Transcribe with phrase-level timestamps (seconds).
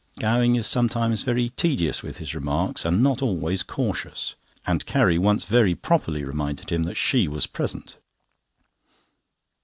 [0.19, 4.33] Gowing is sometimes very tedious with his remarks, and not always cautious;
[4.65, 7.97] and Carrie once very properly reminded him that she was present.